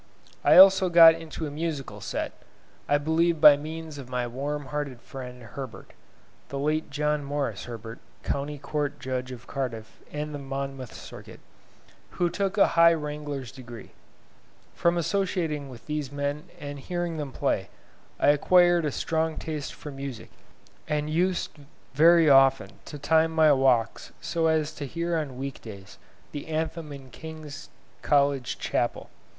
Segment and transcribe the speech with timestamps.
[0.43, 2.31] I also got into a musical set,
[2.89, 5.91] I believe by means of my warm hearted friend, Herbert
[6.49, 11.39] (The late John Maurice Herbert, County Court Judge of Cardiff and the Monmouth Circuit.),
[12.17, 13.91] who took a high wrangler's degree.
[14.73, 17.69] From associating with these men, and hearing them play,
[18.19, 20.31] I acquired a strong taste for music,
[20.87, 21.51] and used
[21.93, 25.99] very often to time my walks so as to hear on week days
[26.31, 27.69] the anthem in King's
[28.01, 29.11] College Chapel.